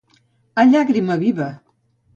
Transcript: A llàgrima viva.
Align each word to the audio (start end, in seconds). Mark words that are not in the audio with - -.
A 0.63 0.65
llàgrima 0.71 1.21
viva. 1.27 1.53